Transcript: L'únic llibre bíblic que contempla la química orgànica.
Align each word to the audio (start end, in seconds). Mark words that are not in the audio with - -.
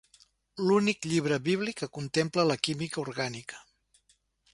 L'únic 0.67 1.03
llibre 1.11 1.37
bíblic 1.47 1.77
que 1.81 1.89
contempla 1.97 2.47
la 2.53 2.57
química 2.69 3.01
orgànica. 3.03 3.61